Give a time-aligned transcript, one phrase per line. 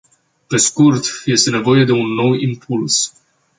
[0.47, 3.11] Pe scurt, este nevoie de un nou impuls.